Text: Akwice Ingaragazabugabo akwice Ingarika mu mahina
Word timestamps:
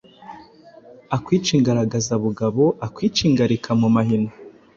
Akwice 1.15 1.51
Ingaragazabugabo 1.57 2.63
akwice 2.85 3.21
Ingarika 3.29 3.69
mu 3.81 3.87
mahina 3.95 4.31